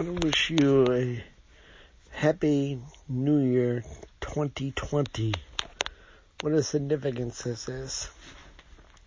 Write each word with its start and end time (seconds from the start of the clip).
want 0.00 0.20
to 0.20 0.26
wish 0.28 0.50
you 0.50 0.86
a 0.92 1.24
happy 2.10 2.78
New 3.08 3.40
Year 3.40 3.82
2020. 4.20 5.34
What 6.40 6.52
a 6.52 6.62
significance 6.62 7.42
this 7.42 7.68
is. 7.68 8.08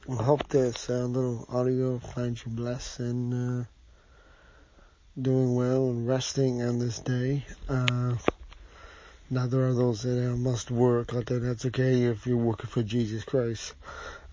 I 0.10 0.22
hope 0.22 0.50
this 0.50 0.90
uh, 0.90 1.06
little 1.06 1.46
audio 1.48 2.00
finds 2.00 2.46
you 2.46 2.52
blessed 2.52 3.00
and 3.00 3.62
uh, 3.62 3.66
doing 5.22 5.56
well 5.56 5.92
and 5.92 6.06
resting 6.06 6.62
on 6.62 6.80
this 6.80 7.00
day. 7.00 7.46
Uh, 7.70 8.18
now 9.30 9.48
there 9.48 9.66
are 9.70 9.74
those 9.74 10.02
that 10.02 10.30
uh, 10.30 10.36
must 10.36 10.72
work, 10.72 11.14
but 11.14 11.28
that's 11.28 11.66
okay 11.68 12.04
if 12.04 12.28
you're 12.28 12.36
working 12.36 12.70
for 12.70 12.84
Jesus 12.84 13.24
Christ. 13.24 13.76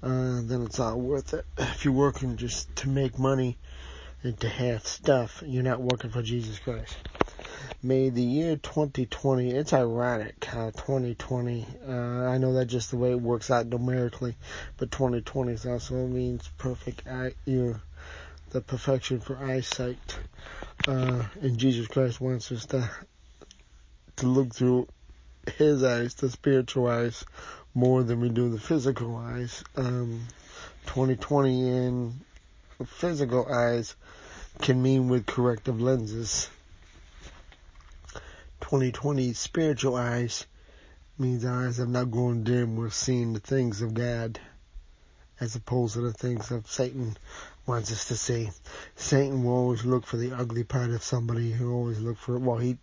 Uh, 0.03 0.41
then 0.43 0.63
it's 0.63 0.81
all 0.81 0.99
worth 0.99 1.35
it. 1.35 1.45
If 1.57 1.85
you're 1.85 1.95
working 1.95 2.37
just 2.37 2.75
to 2.77 2.89
make 2.89 3.17
money, 3.17 3.57
to 4.23 4.49
have 4.49 4.87
stuff, 4.87 5.43
you're 5.47 5.63
not 5.63 5.81
working 5.81 6.11
for 6.11 6.23
Jesus 6.23 6.59
Christ. 6.59 6.97
May 7.83 8.11
the 8.11 8.23
year 8.23 8.57
2020, 8.57 9.53
it's 9.53 9.73
ironic 9.73 10.45
how 10.45 10.71
2020, 10.71 11.67
uh, 11.87 11.93
I 11.93 12.39
know 12.39 12.55
that 12.55 12.67
just 12.67 12.91
the 12.91 12.97
way 12.97 13.13
it 13.13 13.21
works 13.21 13.51
out 13.51 13.67
numerically, 13.67 14.37
but 14.77 14.91
2020 14.91 15.71
also 15.71 15.95
means 16.09 16.51
perfect 16.59 17.07
eye, 17.07 17.35
ear, 17.47 17.81
the 18.51 18.61
perfection 18.61 19.21
for 19.21 19.37
eyesight. 19.37 20.19
Uh, 20.89 21.23
and 21.41 21.57
Jesus 21.57 21.87
Christ 21.87 22.21
wants 22.21 22.51
us 22.51 22.67
to, 22.67 22.91
to 24.17 24.27
look 24.27 24.53
through 24.53 24.89
his 25.57 25.85
eyes, 25.85 26.15
the 26.15 26.29
spiritual 26.29 26.89
eyes, 26.89 27.25
more 27.75 28.03
than 28.03 28.21
we 28.21 28.29
do 28.29 28.51
the 28.51 28.59
physical 28.59 29.17
eyes. 29.17 29.63
Um, 29.77 30.27
2020 30.87 31.69
in 31.69 32.21
physical 32.87 33.47
eyes 33.53 33.97
can 34.61 34.81
mean 34.81 35.09
with 35.09 35.27
corrective 35.27 35.81
lenses. 35.81 36.49
2020 38.61 39.33
spiritual 39.33 39.97
eyes 39.97 40.47
means 41.19 41.45
eyes 41.45 41.79
have 41.79 41.89
not 41.89 42.11
grown 42.11 42.45
dim. 42.45 42.77
We're 42.77 42.91
seeing 42.91 43.33
the 43.33 43.41
things 43.41 43.83
of 43.83 43.95
God 43.95 44.39
as 45.41 45.55
opposed 45.55 45.95
to 45.95 46.01
the 46.01 46.13
things 46.13 46.51
of 46.51 46.67
Satan 46.67 47.17
wants 47.67 47.93
us 47.93 48.09
to 48.09 48.17
see. 48.17 48.51
Satan 48.97 49.45
will 49.45 49.53
always 49.53 49.85
look 49.85 50.07
for 50.07 50.17
the 50.17 50.33
ugly 50.33 50.65
part 50.65 50.91
of 50.91 51.03
somebody. 51.03 51.53
He'll 51.53 51.73
always 51.73 52.01
look 52.01 52.19
for 52.19 52.39
well 52.39 52.59
he 52.59 52.79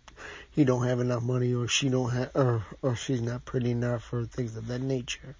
he 0.50 0.64
don't 0.64 0.86
have 0.86 1.00
enough 1.00 1.22
money 1.22 1.54
or 1.54 1.68
she 1.68 1.88
don't 1.88 2.10
have 2.10 2.30
or 2.34 2.64
or 2.82 2.96
she's 2.96 3.20
not 3.20 3.44
pretty 3.44 3.70
enough 3.70 4.12
or 4.12 4.24
things 4.24 4.56
of 4.56 4.68
that 4.68 4.80
nature. 4.80 5.36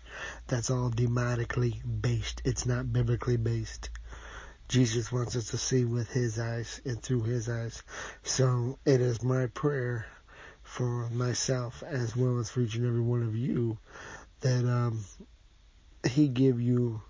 That's 0.46 0.70
all 0.70 0.90
demonically 0.90 1.80
based. 2.00 2.42
It's 2.44 2.66
not 2.66 2.92
biblically 2.92 3.36
based. 3.36 3.88
Jesus 4.68 5.12
wants 5.12 5.36
us 5.36 5.50
to 5.50 5.58
see 5.58 5.84
with 5.84 6.10
his 6.10 6.38
eyes 6.38 6.80
and 6.84 7.00
through 7.00 7.22
his 7.22 7.48
eyes. 7.48 7.82
So 8.24 8.78
it 8.84 9.00
is 9.00 9.22
my 9.22 9.46
prayer 9.46 10.06
for 10.62 11.08
myself 11.10 11.82
as 11.86 12.16
well 12.16 12.38
as 12.38 12.50
for 12.50 12.60
each 12.60 12.74
and 12.74 12.86
every 12.86 13.00
one 13.00 13.22
of 13.22 13.36
you 13.36 13.78
that 14.40 14.64
um, 14.64 15.04
he 16.08 16.28
give 16.28 16.60
you 16.60 17.00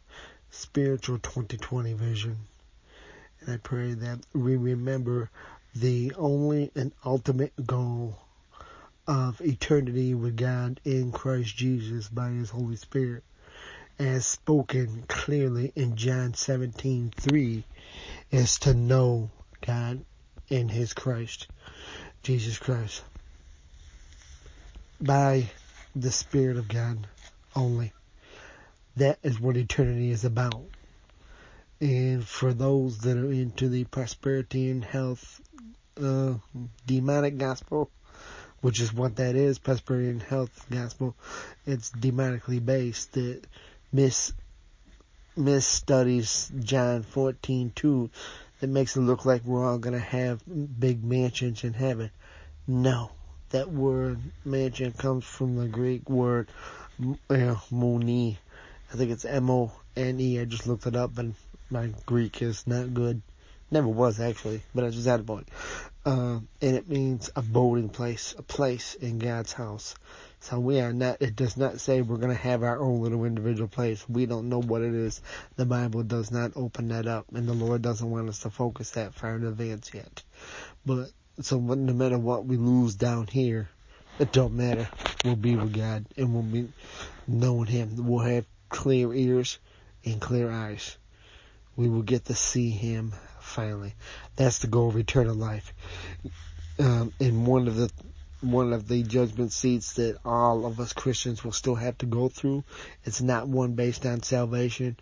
spiritual 0.51 1.19
2020 1.19 1.95
vision. 1.95 2.37
And 3.41 3.55
I 3.55 3.57
pray 3.57 3.95
that 3.95 4.21
we 4.35 4.57
remember 4.57 5.31
the 5.75 6.13
only 6.17 6.71
and 6.75 6.93
ultimate 7.05 7.67
goal 7.67 8.19
of 9.07 9.41
eternity 9.41 10.15
with 10.15 10.37
God 10.37 10.81
in 10.85 11.13
Christ 11.13 11.57
Jesus 11.57 12.09
by 12.09 12.31
his 12.31 12.51
Holy 12.51 12.77
Spirit 12.77 13.25
as 13.99 14.27
spoken 14.27 15.05
clearly 15.09 15.73
in 15.75 15.97
John 15.97 16.35
17:3 16.35 17.65
is 18.31 18.59
to 18.61 18.75
know 18.75 19.31
God 19.61 20.05
in 20.49 20.69
his 20.69 20.93
Christ, 20.93 21.47
Jesus 22.23 22.59
Christ, 22.59 23.03
by 25.01 25.51
the 25.95 26.13
Spirit 26.13 26.57
of 26.57 26.69
God 26.69 27.07
only. 27.55 27.93
That 28.97 29.19
is 29.23 29.41
what 29.41 29.57
eternity 29.57 30.11
is 30.11 30.25
about. 30.25 30.65
And 31.81 32.27
for 32.27 32.55
those 32.55 32.99
that 33.01 33.19
are 33.19 33.33
into 33.33 33.69
the 33.69 33.85
prosperity 33.85 34.71
and 34.71 34.85
health 34.85 35.41
uh, 36.03 36.35
demonic 36.87 37.37
gospel, 37.39 37.91
which 38.61 38.81
is 38.81 38.93
what 38.93 39.17
that 39.17 39.37
is, 39.37 39.59
prosperity 39.59 40.09
and 40.09 40.23
health 40.23 40.67
gospel, 40.71 41.15
it's 41.67 41.91
demonically 41.91 42.65
based. 42.65 43.13
That 43.13 43.43
Miss 43.93 44.33
Miss 45.37 45.67
studies 45.67 46.51
John 46.59 47.05
14:2 47.05 48.11
that 48.61 48.67
makes 48.67 48.97
it 48.97 49.01
look 49.01 49.25
like 49.25 49.45
we're 49.45 49.65
all 49.65 49.79
gonna 49.79 49.99
have 49.99 50.43
big 50.47 51.05
mansions 51.05 51.63
in 51.63 51.73
heaven. 51.73 52.11
No, 52.67 53.11
that 53.51 53.71
word 53.71 54.19
mansion 54.45 54.93
comes 54.93 55.25
from 55.25 55.57
the 55.57 55.69
Greek 55.69 56.09
word 56.11 56.49
moni. 57.71 58.39
I 58.93 58.97
think 58.97 59.11
it's 59.11 59.25
M-O-N-E. 59.25 60.41
I 60.41 60.45
just 60.45 60.67
looked 60.67 60.87
it 60.87 60.97
up, 60.97 61.19
and 61.19 61.35
my 61.71 61.93
Greek 62.07 62.43
is 62.43 62.67
not 62.67 62.95
good. 62.95 63.23
Never 63.71 63.89
was 63.89 64.21
actually, 64.21 64.63
but 64.75 64.85
I 64.85 64.91
just 64.91 65.07
had 65.07 65.21
a 65.21 65.25
point. 65.25 65.49
Uh, 66.07 66.39
and 66.63 66.77
it 66.77 66.89
means 66.89 67.31
a 67.35 67.43
boarding 67.43 67.89
place, 67.89 68.33
a 68.39 68.43
place 68.43 68.95
in 68.95 69.19
God's 69.19 69.53
house. 69.53 69.97
So 70.39 70.61
we 70.61 70.79
are 70.79 70.93
not, 70.93 71.21
it 71.21 71.35
does 71.35 71.57
not 71.57 71.81
say 71.81 72.01
we're 72.01 72.19
going 72.19 72.29
to 72.29 72.43
have 72.43 72.63
our 72.63 72.79
own 72.79 73.03
little 73.03 73.25
individual 73.25 73.67
place. 73.67 74.09
We 74.09 74.25
don't 74.25 74.49
know 74.49 74.63
what 74.63 74.83
it 74.83 74.95
is. 74.95 75.21
The 75.57 75.67
Bible 75.67 76.05
does 76.05 76.31
not 76.31 76.53
open 76.55 76.89
that 76.89 77.09
up 77.09 77.27
and 77.35 77.49
the 77.49 77.55
Lord 77.55 77.83
doesn't 77.83 78.09
want 78.09 78.29
us 78.29 78.39
to 78.41 78.51
focus 78.51 78.93
that 78.93 79.15
far 79.15 79.35
in 79.35 79.45
advance 79.45 79.91
yet. 79.93 80.23
But, 80.87 81.11
so 81.41 81.59
no 81.59 81.93
matter 81.93 82.19
what 82.19 82.45
we 82.47 82.57
lose 82.57 82.95
down 82.95 83.27
here, 83.27 83.69
it 84.21 84.31
don't 84.31 84.55
matter. 84.55 84.89
We'll 85.25 85.35
be 85.35 85.57
with 85.57 85.75
God 85.75 86.07
and 86.17 86.33
we'll 86.33 86.45
be 86.45 86.73
knowing 87.27 87.67
Him. 87.67 88.07
We'll 88.07 88.25
have 88.25 88.47
clear 88.69 89.13
ears 89.13 89.59
and 90.05 90.21
clear 90.21 90.53
eyes. 90.53 90.97
We 91.75 91.89
will 91.89 92.03
get 92.03 92.27
to 92.27 92.37
see 92.37 92.71
Him 92.71 93.13
finally. 93.47 93.95
That's 94.37 94.59
the 94.59 94.67
goal 94.67 94.89
of 94.89 94.97
eternal 94.97 95.35
life. 95.35 95.73
Um, 96.79 97.13
and 97.21 97.47
one 97.47 97.69
of 97.69 97.77
the 97.77 97.91
one 98.43 98.73
of 98.73 98.87
the 98.87 99.03
judgment 99.03 99.51
seats 99.51 99.95
that 99.95 100.19
all 100.25 100.67
of 100.67 100.79
us 100.79 100.93
Christians 100.93 101.43
will 101.43 101.53
still 101.53 101.75
have 101.75 101.97
to 101.99 102.07
go 102.07 102.29
through. 102.29 102.65
It's 103.05 103.23
not 103.23 103.49
one 103.49 103.73
based 103.73 104.05
on 104.05 104.23
salvation. 104.23 104.97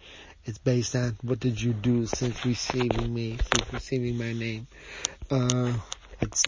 It's 0.44 0.59
based 0.59 0.94
on 0.94 1.16
what 1.22 1.41
did 1.41 1.60
you 1.60 1.72
do 1.72 2.06
since 2.06 2.44
receiving 2.44 3.12
me, 3.12 3.38
since 3.38 3.72
receiving 3.72 4.19
my 4.19 4.33
name. 4.33 4.66
Uh, 5.31 5.72
it's 6.21 6.44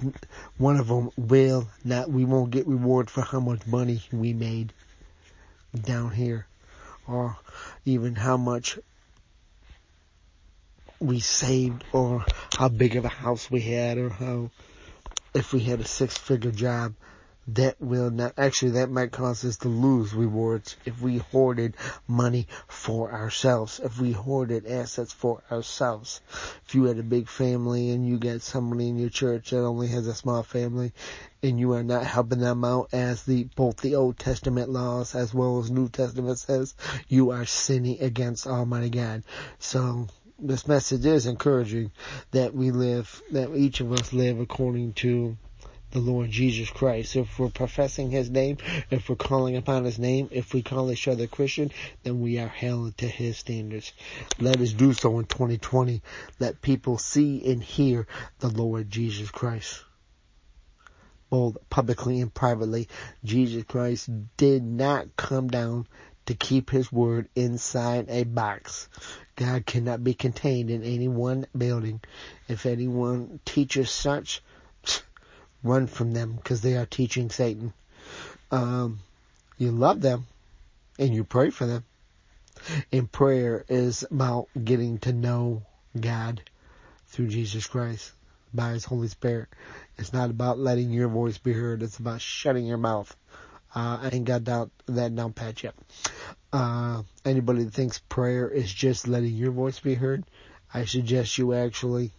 one 0.59 0.77
of 0.77 0.89
them 0.89 1.11
will 1.17 1.69
not, 1.85 2.11
we 2.11 2.25
won't 2.25 2.51
get 2.51 2.67
reward 2.67 3.11
for 3.11 3.23
how 3.23 3.41
much 3.41 3.67
money 3.67 4.03
we 4.13 4.33
made 4.33 4.73
down 5.83 6.11
here 6.11 6.47
or 7.09 7.37
even 7.85 8.15
how 8.15 8.37
much 8.37 8.79
we 11.01 11.21
saved 11.21 11.85
or 11.93 12.25
how 12.57 12.69
big 12.69 12.97
of 12.97 13.05
a 13.05 13.09
house 13.09 13.51
we 13.51 13.61
had 13.61 13.99
or 13.99 14.09
how 14.09 14.51
if 15.35 15.53
we 15.53 15.61
had 15.61 15.81
a 15.81 15.85
six 15.85 16.17
figure 16.17 16.51
job, 16.51 16.95
that 17.49 17.81
will 17.81 18.11
not, 18.11 18.33
actually 18.39 18.73
that 18.73 18.91
might 18.91 19.13
cause 19.13 19.45
us 19.45 19.59
to 19.59 19.69
lose 19.69 20.13
rewards 20.13 20.77
if 20.85 21.01
we 21.01 21.19
hoarded 21.19 21.77
money 22.09 22.49
for 22.67 23.13
ourselves, 23.13 23.79
if 23.79 24.01
we 24.01 24.11
hoarded 24.11 24.67
assets 24.67 25.13
for 25.13 25.43
ourselves. 25.51 26.21
If 26.67 26.75
you 26.75 26.85
had 26.85 26.99
a 26.99 27.05
big 27.05 27.29
family 27.29 27.91
and 27.91 28.07
you 28.07 28.19
got 28.19 28.43
somebody 28.43 28.89
in 28.89 28.99
your 28.99 29.11
church 29.11 29.51
that 29.51 29.65
only 29.65 29.89
has 29.89 30.09
a 30.09 30.15
small 30.15 30.43
family 30.43 30.93
and 31.43 31.61
you 31.61 31.75
are 31.75 31.85
not 31.85 32.05
helping 32.05 32.41
them 32.41 32.65
out 32.65 32.89
as 32.93 33.23
the, 33.23 33.45
both 33.55 33.77
the 33.77 33.95
Old 33.95 34.19
Testament 34.19 34.69
laws 34.69 35.15
as 35.15 35.33
well 35.33 35.61
as 35.61 35.71
New 35.71 35.89
Testament 35.89 36.39
says, 36.39 36.75
you 37.07 37.31
are 37.31 37.45
sinning 37.45 38.01
against 38.01 38.49
Almighty 38.49 38.91
God. 38.91 39.23
So 39.61 40.09
this 40.39 40.69
message 40.69 41.07
is 41.07 41.27
encouraging 41.27 41.93
that 42.33 42.55
we 42.55 42.71
live, 42.71 43.23
that 43.31 43.55
each 43.55 43.81
of 43.81 43.93
us 43.93 44.13
live 44.13 44.39
according 44.39 44.93
to 44.95 45.37
the 45.93 45.99
Lord 45.99 46.31
Jesus 46.31 46.69
Christ. 46.69 47.17
If 47.17 47.39
we're 47.39 47.49
professing 47.49 48.11
His 48.11 48.29
name, 48.29 48.59
if 48.91 49.09
we're 49.09 49.17
calling 49.17 49.57
upon 49.57 49.85
His 49.85 49.99
name, 49.99 50.29
if 50.31 50.53
we 50.53 50.63
call 50.63 50.91
each 50.91 51.09
other 51.09 51.27
Christian, 51.27 51.71
then 52.03 52.21
we 52.21 52.39
are 52.39 52.49
held 52.49 52.99
to 52.99 53.09
His 53.09 53.39
standards. 53.39 53.93
Let 54.39 54.61
us 54.61 54.73
do 54.73 54.93
so 54.93 55.19
in 55.19 55.25
2020. 55.25 56.03
Let 56.39 56.61
people 56.61 56.99
see 56.99 57.51
and 57.51 57.63
hear 57.63 58.07
the 58.41 58.49
Lord 58.49 58.91
Jesus 58.91 59.31
Christ. 59.31 59.85
Both 61.31 61.57
publicly 61.71 62.21
and 62.21 62.33
privately, 62.33 62.89
Jesus 63.25 63.65
Christ 63.65 64.11
did 64.37 64.63
not 64.63 65.17
come 65.17 65.49
down 65.49 65.87
to 66.27 66.35
keep 66.35 66.71
his 66.71 66.93
word 66.93 67.29
inside 67.35 68.07
a 68.09 68.25
box. 68.25 68.89
God 69.37 69.67
cannot 69.67 70.05
be 70.05 70.15
contained 70.15 70.71
in 70.71 70.83
any 70.83 71.09
one 71.09 71.47
building. 71.57 72.01
If 72.49 72.67
anyone 72.67 73.41
teaches 73.45 73.91
such, 73.91 74.43
run 75.63 75.87
from 75.87 76.13
them 76.13 76.35
because 76.37 76.61
they 76.61 76.77
are 76.77 76.87
teaching 76.87 77.31
Satan. 77.31 77.73
Um, 78.51 79.01
you 79.59 79.71
love 79.71 80.01
them 80.01 80.27
and 80.99 81.15
you 81.15 81.25
pray 81.25 81.51
for 81.51 81.67
them. 81.67 81.85
And 82.91 83.11
prayer 83.11 83.65
is 83.69 84.05
about 84.11 84.49
getting 84.63 84.99
to 85.01 85.13
know 85.13 85.63
God 85.99 86.43
through 87.09 87.29
Jesus 87.29 87.67
Christ 87.67 88.13
by 88.55 88.71
His 88.71 88.85
Holy 88.85 89.09
Spirit. 89.09 89.49
It's 89.99 90.13
not 90.13 90.31
about 90.31 90.59
letting 90.59 90.91
your 90.91 91.09
voice 91.09 91.39
be 91.39 91.53
heard. 91.53 91.83
It's 91.83 91.99
about 91.99 92.21
shutting 92.21 92.67
your 92.67 92.79
mouth. 92.79 93.15
Uh, 93.77 93.99
I 94.01 94.09
ain't 94.11 94.25
got 94.25 94.47
that, 94.47 94.71
that 94.87 95.15
down 95.15 95.35
pat 95.35 95.63
yet. 95.63 95.75
Uh, 96.51 97.03
anybody 97.27 97.65
that 97.65 97.75
thinks 97.75 97.99
prayer 97.99 98.49
is 98.49 98.73
just 98.73 99.07
letting 99.07 99.35
your 99.35 99.53
voice 99.53 99.79
be 99.81 99.93
heard, 99.93 100.25
I 100.73 100.87
suggest 100.87 101.37
you 101.37 101.53
actually 101.53 102.11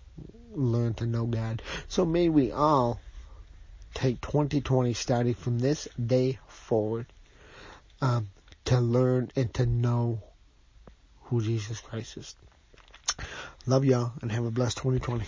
learn 0.53 0.93
to 0.95 1.07
know 1.07 1.25
God. 1.25 1.63
So 1.87 2.05
may 2.05 2.29
we 2.29 2.51
all 2.51 2.99
take 3.95 4.21
2020 4.21 4.93
starting 4.93 5.33
from 5.33 5.57
this 5.57 5.87
day 6.03 6.37
forward 6.47 7.07
um, 8.03 8.29
to 8.65 8.79
learn 8.79 9.31
and 9.35 9.51
to 9.55 9.65
know 9.65 10.21
who 11.23 11.41
Jesus 11.41 11.79
Christ 11.79 12.17
is. 12.17 12.35
Love 13.65 13.83
y'all 13.83 14.11
and 14.21 14.31
have 14.31 14.45
a 14.45 14.51
blessed 14.51 14.77
2020. 14.77 15.25